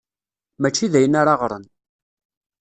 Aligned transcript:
Mačči 0.61 0.85
d 0.91 0.93
ayen 0.97 1.19
ara 1.21 1.33
ɣren. 1.41 1.65